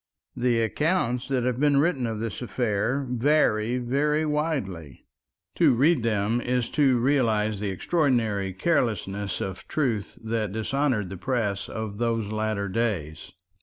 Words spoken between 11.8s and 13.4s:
those latter days.